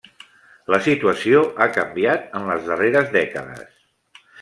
[0.75, 3.81] La situació ha canviat en les darreres dècades.